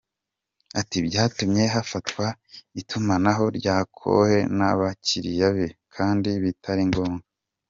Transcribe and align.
Ati 0.79 0.97
“Byatumye 1.07 1.63
hafatwa 1.75 2.25
itumanaho 2.81 3.45
rya 3.57 3.77
Cohen 3.97 4.45
n’abakiliya 4.57 5.47
be 5.57 5.67
kandi 5.95 6.29
bitari 6.45 6.83
ngombwa. 6.89 7.25